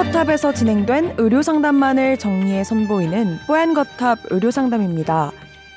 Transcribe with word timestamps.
뽀얀거탑에서 0.00 0.54
진행된 0.54 1.16
의료상담만을 1.18 2.16
정리해 2.16 2.64
선보이는 2.64 3.38
뽀얀거탑 3.46 4.18
의료상담입니다. 4.30 5.30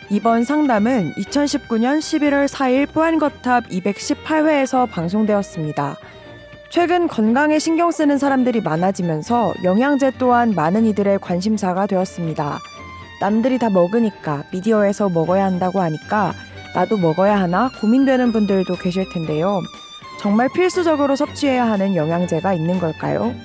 이번 0.09 0.45
상담은 0.45 1.11
2019년 1.15 1.99
11월 1.99 2.47
4일 2.47 2.89
뽀얀거탑 2.93 3.65
218회에서 3.67 4.89
방송되었습니다. 4.89 5.97
최근 6.69 7.09
건강에 7.09 7.59
신경 7.59 7.91
쓰는 7.91 8.17
사람들이 8.17 8.61
많아지면서 8.61 9.55
영양제 9.65 10.13
또한 10.17 10.53
많은 10.55 10.85
이들의 10.85 11.19
관심사가 11.19 11.85
되었습니다. 11.85 12.59
남들이 13.19 13.59
다 13.59 13.69
먹으니까 13.69 14.43
미디어에서 14.53 15.09
먹어야 15.09 15.43
한다고 15.43 15.81
하니까 15.81 16.33
나도 16.73 16.95
먹어야 16.95 17.41
하나 17.41 17.69
고민되는 17.81 18.31
분들도 18.31 18.77
계실 18.77 19.05
텐데요. 19.09 19.61
정말 20.21 20.47
필수적으로 20.47 21.17
섭취해야 21.17 21.69
하는 21.69 21.97
영양제가 21.97 22.53
있는 22.53 22.79
걸까요? 22.79 23.35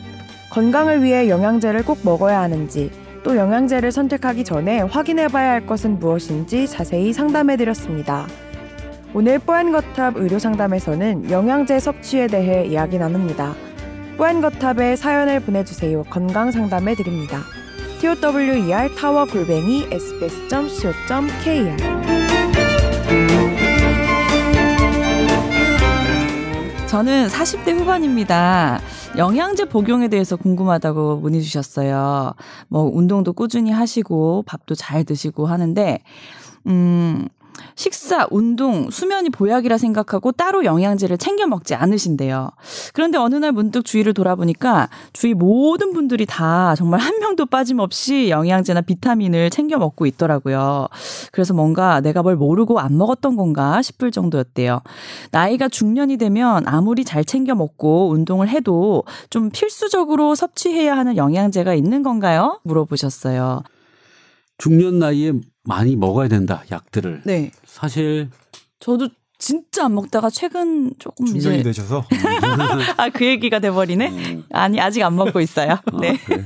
건강을 0.51 1.03
위해 1.03 1.29
영양제를 1.29 1.85
꼭 1.85 1.99
먹어야 2.03 2.41
하는지, 2.41 2.91
또 3.23 3.37
영양제를 3.37 3.93
선택하기 3.93 4.45
전에 4.45 4.81
확인해 4.81 5.29
봐야 5.29 5.53
할 5.53 5.67
것은 5.67 5.99
무엇인지 5.99 6.67
자세히 6.67 7.13
상담해 7.13 7.57
드렸습니다. 7.57 8.27
오늘 9.15 9.39
뽀얀거탑 9.39 10.17
의료상담에서는 10.17 11.31
영양제 11.31 11.81
섭취에 11.81 12.27
대해 12.27 12.67
이야기 12.67 12.99
나눕니다. 12.99 13.55
뽀얀거탑에 14.17 14.97
사연을 14.97 15.41
보내주세요. 15.41 16.05
건강 16.05 16.51
상담해 16.51 16.95
드립니다. 16.95 17.41
tower 18.01 18.95
타워 18.97 19.25
골뱅이 19.25 19.87
sbs.co.kr 19.91 21.77
저는 26.89 27.29
40대 27.29 27.79
후반입니다. 27.79 28.81
영양제 29.19 29.67
복용에 29.67 30.09
대해서 30.09 30.37
궁금하다고 30.37 31.17
문의 31.17 31.43
주셨어요. 31.43 32.33
뭐 32.69 32.83
운동도 32.83 33.35
꾸준히 33.35 33.71
하시고 33.71 34.45
밥도 34.47 34.75
잘 34.75 35.05
드시고 35.05 35.47
하는데 35.47 35.99
음 36.67 37.29
식사, 37.75 38.27
운동, 38.31 38.91
수면이 38.91 39.31
보약이라 39.31 39.79
생각하고 39.79 40.33
따로 40.33 40.65
영양제를 40.65 41.19
챙겨 41.19 41.47
먹지 41.47 41.75
않으신대요. 41.75 42.51
그런데 42.93 43.19
어느 43.19 43.37
날 43.37 43.53
문득 43.53 43.85
주위를 43.85 44.15
돌아보니까 44.15 44.89
주위 45.13 45.35
모든 45.35 45.93
분들이 45.93 46.27
다 46.27 46.75
정말 46.77 47.01
한 47.01 47.19
명도 47.19 47.47
빠짐없이 47.47 48.31
영양제나 48.31 48.81
비타민을 48.81 49.51
챙겨 49.51 49.79
먹고 49.79 50.07
있더라고요. 50.07 50.89
그래서 51.33 51.55
뭔가 51.55 52.01
내가 52.01 52.23
뭘 52.23 52.37
모르고 52.37 52.81
안 52.81 52.97
먹었던 52.97 53.37
건가 53.37 53.81
싶을 53.83 54.11
정도였대요. 54.11 54.81
나이가 55.31 55.69
중년이 55.69 56.17
되면 56.17 56.67
아무리 56.67 57.05
잘 57.05 57.25
챙겨 57.25 57.55
먹고 57.55 58.11
운동을 58.11 58.49
해도 58.49 59.05
좀 59.31 59.51
필수적으로 59.51 60.35
섭취해야 60.35 60.97
하는 60.97 61.17
영양제가 61.17 61.75
있는 61.75 62.03
건가요? 62.03 62.61
물어보셨어요. 62.65 63.63
중년 64.59 64.99
나이에 64.99 65.33
많이 65.69 65.95
먹어야 65.97 66.29
된다 66.29 66.63
약들을. 66.71 67.23
네. 67.25 67.51
사실 67.67 68.31
저도 68.81 69.09
진짜 69.39 69.85
안 69.85 69.95
먹다가 69.95 70.31
최근 70.31 70.93
조금 70.99 71.27
중년이 71.27 71.61
이제 71.61 71.63
되셔서 71.63 72.05
아 72.97 73.09
그 73.11 73.25
얘기가 73.27 73.59
돼버리네. 73.61 74.09
음. 74.09 74.45
아니 74.51 74.81
아직 74.81 75.03
안 75.03 75.15
먹고 75.15 75.41
있어요. 75.41 75.73
아, 75.73 76.01
네. 76.01 76.17
그래. 76.27 76.43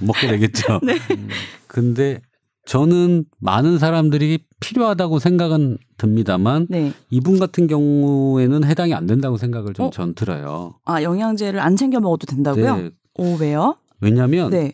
먹게 0.00 0.26
되겠죠. 0.28 0.80
네. 0.82 0.94
음. 1.12 1.28
근데 1.66 2.20
저는 2.66 3.24
많은 3.38 3.78
사람들이 3.78 4.40
필요하다고 4.60 5.18
생각은 5.20 5.78
듭니다만 5.96 6.66
네. 6.68 6.92
이분 7.10 7.38
같은 7.38 7.66
경우에는 7.66 8.64
해당이 8.64 8.94
안 8.94 9.06
된다고 9.06 9.36
생각을 9.36 9.72
좀 9.74 9.86
어? 9.86 9.90
전 9.90 10.14
들어요. 10.14 10.74
아 10.84 11.02
영양제를 11.02 11.60
안 11.60 11.76
챙겨 11.76 12.00
먹어도 12.00 12.26
된다고요? 12.26 12.76
네. 12.76 12.90
오 13.14 13.34
왜요? 13.36 13.76
왜냐하면 14.00 14.50
네. 14.50 14.72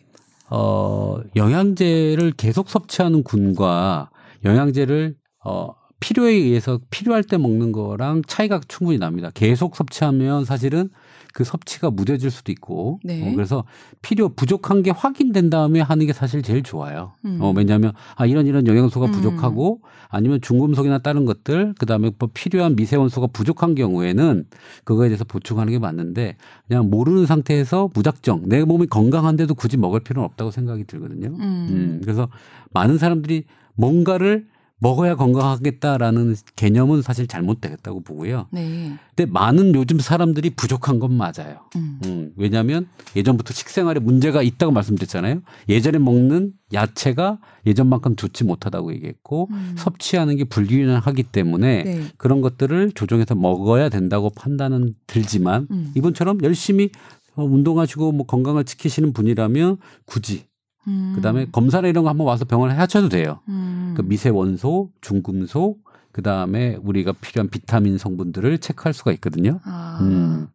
어, 0.49 1.19
영양제를 1.35 2.33
계속 2.37 2.69
섭취하는 2.69 3.23
군과 3.23 4.09
영양제를 4.43 5.15
어, 5.43 5.75
필요에 5.99 6.33
의해서 6.33 6.79
필요할 6.89 7.23
때 7.23 7.37
먹는 7.37 7.71
거랑 7.71 8.21
차이가 8.27 8.59
충분히 8.67 8.99
납니다. 8.99 9.31
계속 9.33 9.75
섭취하면 9.75 10.45
사실은 10.45 10.89
그 11.35 11.43
섭취가 11.43 11.91
무뎌질 11.91 12.31
수도 12.31 12.53
있고 12.53 13.01
네. 13.03 13.21
어, 13.21 13.35
그래서 13.35 13.65
필요 14.01 14.29
부족한 14.29 14.83
게 14.83 14.91
확인된 14.91 15.49
다음에 15.49 15.81
하는 15.81 16.05
게 16.05 16.13
사실 16.13 16.41
제일 16.41 16.63
좋아요. 16.63 17.11
음. 17.25 17.39
어, 17.41 17.51
왜냐하면 17.53 17.91
아 18.15 18.25
이런 18.25 18.47
이런 18.47 18.65
영양소가 18.65 19.07
음. 19.07 19.11
부족하고 19.11 19.81
아니면 20.07 20.39
중금속이나 20.39 20.99
다른 20.99 21.25
것들 21.25 21.75
그 21.77 21.85
다음에 21.85 22.09
뭐 22.17 22.29
필요한 22.33 22.77
미세원소가 22.77 23.27
부족한 23.27 23.75
경우에는 23.75 24.45
그거에 24.85 25.09
대해서 25.09 25.25
보충하는 25.25 25.73
게 25.73 25.77
맞는데 25.77 26.37
그냥 26.69 26.89
모르는 26.89 27.25
상태에서 27.25 27.89
무작정 27.93 28.43
내 28.45 28.63
몸이 28.63 28.87
건강한데도 28.87 29.55
굳이 29.55 29.75
먹을 29.75 29.99
필요는 29.99 30.25
없다고 30.25 30.51
생각이 30.51 30.85
들거든요. 30.85 31.27
음. 31.27 31.41
음, 31.41 31.99
그래서 32.01 32.29
많은 32.71 32.97
사람들이 32.97 33.43
뭔가를 33.73 34.47
먹어야 34.79 35.15
건강하겠다라는 35.15 36.35
개념은 36.55 37.01
사실 37.01 37.27
잘못되겠다고 37.27 38.01
보고요. 38.01 38.47
네. 38.51 38.93
근데 39.15 39.31
많은 39.31 39.73
요즘 39.73 39.99
사람들이 39.99 40.51
부족한 40.51 40.99
건 40.99 41.13
맞아요. 41.13 41.61
음. 41.77 41.99
음, 42.05 42.31
왜냐하면 42.35 42.87
예전부터 43.15 43.53
식생활에 43.53 43.99
문제가 43.99 44.41
있다고 44.41 44.73
말씀드렸잖아요. 44.73 45.41
예전에 45.69 45.97
먹는 45.97 46.51
야채가 46.73 47.39
예전만큼 47.65 48.17
좋지 48.17 48.43
못하다고 48.43 48.93
얘기했고 48.95 49.47
음. 49.51 49.75
섭취하는 49.77 50.35
게 50.35 50.43
불균형하기 50.43 51.23
때문에 51.23 51.83
네. 51.83 52.03
그런 52.17 52.41
것들을 52.41 52.91
조정해서 52.91 53.35
먹어야 53.35 53.87
된다고 53.87 54.29
판단은 54.29 54.95
들지만 55.07 55.67
음. 55.71 55.93
이분처럼 55.95 56.39
열심히 56.43 56.89
어, 57.35 57.43
운동하시고 57.43 58.11
뭐 58.11 58.25
건강을 58.25 58.65
지키시는 58.65 59.13
분이라면 59.13 59.77
굳이 60.05 60.45
음. 60.87 61.13
그다음에 61.15 61.47
검사나 61.51 61.87
이런 61.87 62.03
거 62.03 62.09
한번 62.09 62.27
와서 62.27 62.45
병원에 62.45 62.73
하셔도 62.73 63.09
돼요. 63.09 63.39
음. 63.47 63.93
그 63.95 64.01
미세 64.01 64.29
원소, 64.29 64.89
중금속, 65.01 65.83
그다음에 66.11 66.77
우리가 66.81 67.13
필요한 67.13 67.49
비타민 67.49 67.97
성분들을 67.97 68.57
체크할 68.59 68.93
수가 68.93 69.11
있거든요. 69.13 69.59
아. 69.63 69.99
음. 70.01 70.47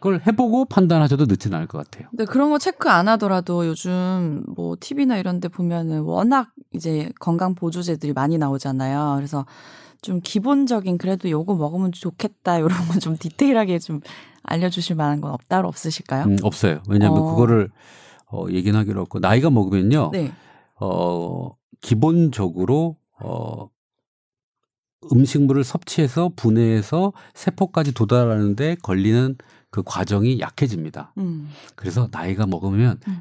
그걸 0.00 0.20
해보고 0.26 0.66
판단하셔도 0.66 1.26
늦진 1.26 1.52
않을 1.54 1.66
것 1.66 1.78
같아요. 1.78 2.08
근데 2.10 2.24
그런 2.24 2.50
거 2.50 2.58
체크 2.58 2.88
안 2.88 3.08
하더라도 3.08 3.66
요즘 3.66 4.44
뭐 4.54 4.76
TV나 4.78 5.18
이런 5.18 5.40
데 5.40 5.48
보면은 5.48 6.02
워낙 6.02 6.52
이제 6.72 7.10
건강 7.18 7.54
보조제들이 7.54 8.12
많이 8.12 8.38
나오잖아요. 8.38 9.14
그래서 9.16 9.44
좀 10.00 10.20
기본적인 10.22 10.98
그래도 10.98 11.28
요거 11.28 11.56
먹으면 11.56 11.92
좋겠다 11.92 12.58
이런 12.60 12.70
거좀 12.88 13.16
디테일하게 13.18 13.80
좀 13.80 14.00
알려주실 14.44 14.96
만한 14.96 15.20
건 15.20 15.32
없, 15.32 15.48
따로 15.48 15.68
없으실까요? 15.68 16.24
음, 16.24 16.36
없어요. 16.42 16.80
왜냐하면 16.88 17.22
어. 17.22 17.30
그거를 17.32 17.70
어, 18.30 18.46
얘기는 18.50 18.78
하기로 18.78 19.02
없고 19.02 19.20
나이가 19.20 19.50
먹으면요. 19.50 20.10
네. 20.12 20.32
어, 20.80 21.56
기본적으로 21.80 22.96
어, 23.20 23.68
음식물을 25.12 25.64
섭취해서 25.64 26.30
분해해서 26.36 27.12
세포까지 27.34 27.92
도달하는데 27.94 28.76
걸리는 28.82 29.36
그 29.70 29.82
과정이 29.84 30.40
약해집니다. 30.40 31.12
음. 31.18 31.48
그래서 31.74 32.08
나이가 32.10 32.46
먹으면 32.46 33.00
음. 33.06 33.20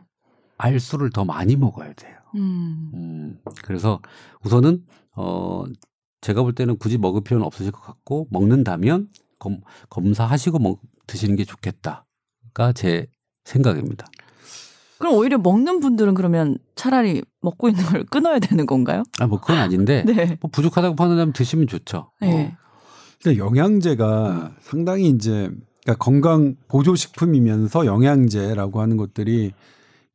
알수를 0.57 1.11
더 1.11 1.23
많이 1.23 1.55
먹어야 1.55 1.93
돼요. 1.93 2.17
음. 2.35 2.91
음, 2.93 3.39
그래서 3.63 4.01
우선은 4.43 4.85
어 5.15 5.65
제가 6.21 6.41
볼 6.41 6.53
때는 6.53 6.77
굳이 6.77 6.97
먹을 6.97 7.21
필요는 7.21 7.45
없으실 7.45 7.71
것 7.71 7.81
같고 7.81 8.27
먹는다면 8.31 9.09
검, 9.39 9.61
검사하시고 9.89 10.59
먹, 10.59 10.81
드시는 11.05 11.35
게 11.35 11.45
좋겠다가 11.45 12.73
제 12.73 13.05
생각입니다. 13.45 14.07
그럼 14.99 15.13
오히려 15.15 15.37
먹는 15.37 15.79
분들은 15.79 16.13
그러면 16.15 16.57
차라리 16.75 17.21
먹고 17.41 17.69
있는 17.69 17.83
걸 17.85 18.03
끊어야 18.09 18.39
되는 18.39 18.65
건가요? 18.65 19.03
아 19.19 19.27
뭐 19.27 19.39
그건 19.39 19.57
아닌데 19.57 20.03
네. 20.07 20.37
뭐 20.41 20.49
부족하다고 20.51 20.95
판단하면 20.95 21.33
드시면 21.33 21.67
좋죠. 21.67 22.11
네. 22.21 22.55
그러니까 23.21 23.45
영양제가 23.45 24.51
상당히 24.61 25.09
이제 25.09 25.49
그러니까 25.83 26.03
건강 26.03 26.55
보조식품이면서 26.67 27.85
영양제라고 27.85 28.81
하는 28.81 28.97
것들이 28.97 29.53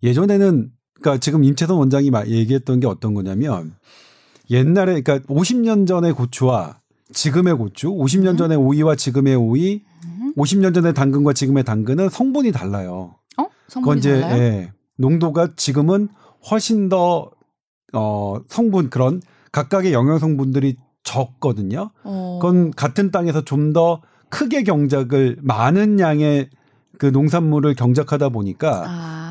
예전에는 0.02 0.70
그러니까 1.00 1.20
지금 1.20 1.44
임채선 1.44 1.76
원장이 1.76 2.10
마- 2.10 2.24
얘기했던 2.26 2.80
게 2.80 2.86
어떤 2.86 3.14
거냐면 3.14 3.74
옛날에 4.50 5.00
그러니까 5.00 5.18
50년 5.32 5.86
전의 5.86 6.12
고추와 6.12 6.78
지금의 7.12 7.54
고추, 7.56 7.88
50년 7.88 8.38
전의 8.38 8.56
오이와 8.56 8.96
지금의 8.96 9.36
오이, 9.36 9.82
음. 10.04 10.32
50년 10.36 10.72
전의 10.74 10.94
당근과 10.94 11.32
지금의 11.34 11.62
당근은 11.64 12.08
성분이 12.08 12.52
달라요. 12.52 13.16
어? 13.76 13.80
그건 13.80 13.98
이제? 13.98 14.10
예, 14.20 14.72
농도가 14.96 15.48
지금은 15.56 16.08
훨씬 16.50 16.88
더 16.88 17.30
어, 17.92 18.36
성분 18.48 18.90
그런 18.90 19.20
각각의 19.52 19.92
영양 19.92 20.18
성분들이 20.18 20.76
적거든요. 21.04 21.90
어. 22.04 22.38
그건 22.40 22.70
같은 22.70 23.10
땅에서 23.10 23.44
좀 23.44 23.72
더 23.72 24.00
크게 24.32 24.62
경작을 24.62 25.36
많은 25.42 26.00
양의 26.00 26.48
그 26.98 27.06
농산물을 27.06 27.74
경작하다 27.74 28.30
보니까 28.30 28.84
아. 28.86 29.21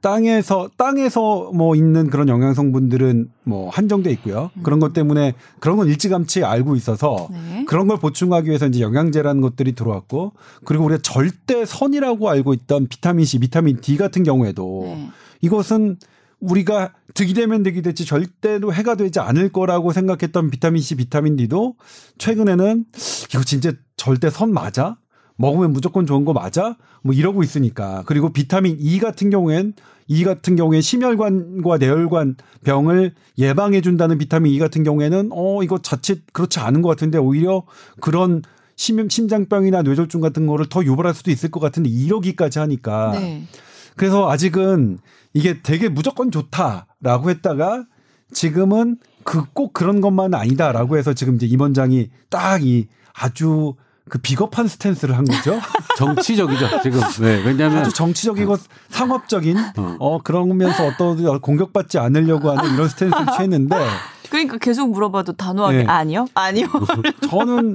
땅에서 0.00 0.70
땅에서 0.76 1.50
뭐 1.52 1.76
있는 1.76 2.08
그런 2.08 2.28
영양 2.28 2.54
성분들은 2.54 3.30
뭐 3.44 3.68
한정돼 3.70 4.10
있고요. 4.12 4.50
음. 4.56 4.62
그런 4.62 4.80
것 4.80 4.92
때문에 4.92 5.34
그런 5.58 5.76
건 5.76 5.88
일찌감치 5.88 6.44
알고 6.44 6.76
있어서 6.76 7.28
네. 7.30 7.64
그런 7.66 7.86
걸 7.86 7.98
보충하기 7.98 8.48
위해서 8.48 8.66
이제 8.66 8.80
영양제라는 8.80 9.40
것들이 9.40 9.74
들어왔고 9.74 10.32
그리고 10.64 10.84
우리가 10.84 11.00
절대 11.02 11.64
선이라고 11.64 12.28
알고 12.30 12.54
있던 12.54 12.88
비타민 12.88 13.24
C, 13.24 13.38
비타민 13.38 13.80
D 13.80 13.96
같은 13.96 14.22
경우에도 14.22 14.82
네. 14.84 15.10
이것은 15.42 15.98
우리가 16.40 16.94
득이 17.14 17.34
되면 17.34 17.62
득이 17.62 17.82
됐지 17.82 18.06
절대로 18.06 18.72
해가 18.72 18.94
되지 18.94 19.20
않을 19.20 19.50
거라고 19.50 19.92
생각했던 19.92 20.50
비타민 20.50 20.80
C, 20.80 20.94
비타민 20.94 21.36
D도 21.36 21.74
최근에는 22.18 22.84
이거 23.30 23.44
진짜 23.44 23.72
절대 23.96 24.30
선 24.30 24.52
맞아? 24.52 24.96
먹으면 25.40 25.72
무조건 25.72 26.06
좋은 26.06 26.24
거 26.24 26.32
맞아? 26.32 26.76
뭐 27.02 27.14
이러고 27.14 27.42
있으니까. 27.42 28.02
그리고 28.06 28.30
비타민 28.32 28.76
E 28.78 28.98
같은 28.98 29.30
경우엔 29.30 29.72
E 30.06 30.22
같은 30.24 30.54
경우에 30.56 30.80
심혈관과 30.80 31.78
뇌혈관 31.78 32.36
병을 32.64 33.14
예방해 33.38 33.80
준다는 33.80 34.18
비타민 34.18 34.52
E 34.52 34.58
같은 34.58 34.82
경우에는 34.84 35.30
어 35.32 35.62
이거 35.62 35.78
자칫 35.78 36.22
그렇지 36.32 36.60
않은 36.60 36.82
것 36.82 36.88
같은데 36.90 37.16
오히려 37.18 37.62
그런 38.00 38.42
심, 38.76 39.08
심장병이나 39.08 39.82
뇌졸중 39.82 40.20
같은 40.20 40.46
거를 40.46 40.66
더 40.68 40.84
유발할 40.84 41.14
수도 41.14 41.30
있을 41.30 41.50
것 41.50 41.60
같은데 41.60 41.88
이러기까지 41.88 42.58
하니까 42.58 43.12
네. 43.12 43.44
그래서 43.96 44.30
아직은 44.30 44.98
이게 45.32 45.62
되게 45.62 45.88
무조건 45.88 46.30
좋다라고 46.30 47.30
했다가 47.30 47.84
지금은 48.32 48.96
그 49.24 49.44
꼭 49.52 49.72
그런 49.74 50.00
것만은 50.00 50.38
아니다라고 50.38 50.96
해서 50.98 51.12
지금 51.14 51.36
이제 51.36 51.46
임원장이 51.46 52.10
딱 52.30 52.62
이 52.62 52.86
아주 53.12 53.74
그 54.08 54.18
비겁한 54.18 54.66
스탠스를 54.66 55.16
한 55.16 55.24
거죠. 55.24 55.60
정치적이죠 55.96 56.82
지금. 56.82 57.00
네, 57.20 57.42
왜냐하면 57.44 57.78
아주 57.78 57.92
정치적이고 57.92 58.56
상업적인 58.88 59.56
어. 59.76 59.96
어 59.98 60.18
그러면서 60.22 60.86
어떤 60.86 61.40
공격받지 61.40 61.98
않으려고 61.98 62.50
하는 62.50 62.74
이런 62.74 62.88
스탠스를 62.88 63.26
취했는데 63.36 63.76
그러니까 64.30 64.58
계속 64.58 64.90
물어봐도 64.90 65.32
단호하게 65.34 65.78
네. 65.78 65.86
아니요, 65.86 66.26
아니요. 66.34 66.66
저는 67.28 67.74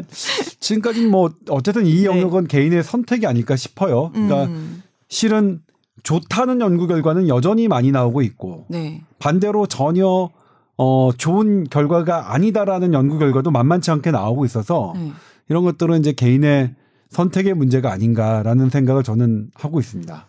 지금까지는 0.60 1.12
뭐 1.12 1.32
어쨌든 1.50 1.86
이 1.86 2.06
영역은 2.06 2.48
개인의 2.48 2.84
선택이 2.84 3.28
아닐까 3.28 3.56
싶어요. 3.56 4.12
그러니까 4.12 4.46
음, 4.46 4.82
실은 5.10 5.62
좋다는 6.04 6.62
연구 6.62 6.88
결과는 6.88 7.28
여전히 7.28 7.68
많이 7.68 7.92
나오고 7.92 8.22
있고 8.22 8.66
네. 8.70 9.02
반대로 9.20 9.66
전혀 9.68 10.30
어 10.78 11.10
좋은 11.18 11.66
결과가 11.66 12.34
아니다라는 12.34 12.94
연구 12.94 13.18
결과도 13.18 13.52
만만치 13.52 13.92
않게 13.92 14.12
나오고 14.12 14.46
있어서 14.46 14.94
네. 14.96 15.12
이런 15.50 15.64
것들은 15.64 16.00
이제 16.00 16.12
개인의 16.12 16.76
선택의 17.10 17.54
문제가 17.54 17.92
아닌가라는 17.92 18.70
생각을 18.70 19.04
저는 19.04 19.52
하고 19.54 19.80
있습니다. 19.80 20.28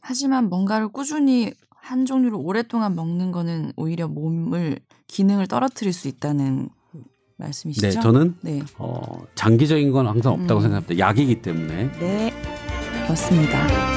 하지만 0.00 0.48
뭔가를 0.48 0.88
꾸준히 0.88 1.52
한 1.70 2.06
종류를 2.06 2.38
오랫동안 2.40 2.94
먹는 2.94 3.30
거는 3.30 3.72
오히려 3.76 4.08
몸을 4.08 4.78
기능을 5.06 5.46
떨어뜨릴 5.46 5.92
수 5.92 6.08
있다는 6.08 6.70
말씀이시죠? 7.36 7.86
네, 7.86 7.92
저는 7.92 8.36
네. 8.40 8.62
어, 8.78 9.24
장기적인 9.34 9.92
건 9.92 10.06
항상 10.06 10.32
없다고 10.32 10.60
음. 10.60 10.62
생각합니다. 10.62 10.98
약이기 10.98 11.42
때문에. 11.42 11.92
네. 11.98 12.32
그렇습니다. 13.04 13.93